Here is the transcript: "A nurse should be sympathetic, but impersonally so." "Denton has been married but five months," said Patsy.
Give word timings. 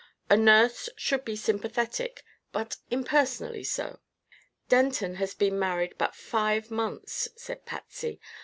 "A 0.31 0.35
nurse 0.35 0.89
should 0.97 1.23
be 1.23 1.35
sympathetic, 1.35 2.23
but 2.51 2.77
impersonally 2.89 3.63
so." 3.63 3.99
"Denton 4.67 5.13
has 5.17 5.35
been 5.35 5.59
married 5.59 5.93
but 5.99 6.15
five 6.15 6.71
months," 6.71 7.29
said 7.35 7.67
Patsy. 7.67 8.19